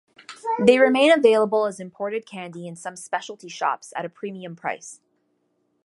[0.59, 4.99] They remain available as imported candy in some specialty shops at a premium price.